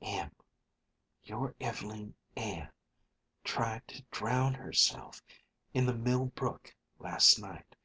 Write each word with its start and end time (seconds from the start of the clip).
"Em 0.00 0.30
your 1.22 1.54
Ev'leen 1.60 2.14
Ann 2.34 2.72
tried 3.44 3.86
to 3.88 4.02
drown 4.10 4.54
herself 4.54 5.20
in 5.74 5.84
the 5.84 5.92
Mill 5.92 6.24
Brook 6.28 6.74
last 6.98 7.38
night.... 7.38 7.76